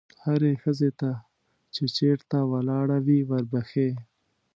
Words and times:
هرې 0.23 0.51
ښځې 0.63 0.89
ته 0.99 1.11
چې 1.73 1.83
چېرته 1.97 2.37
ولاړه 2.51 2.97
وي 3.05 3.19
وربښې. 3.29 3.89